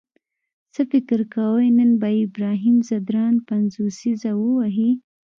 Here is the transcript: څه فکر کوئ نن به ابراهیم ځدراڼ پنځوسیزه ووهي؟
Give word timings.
څه 0.73 0.81
فکر 0.91 1.19
کوئ 1.35 1.67
نن 1.77 1.91
به 2.01 2.09
ابراهیم 2.25 2.77
ځدراڼ 2.87 3.33
پنځوسیزه 3.49 4.31
ووهي؟ 4.37 4.91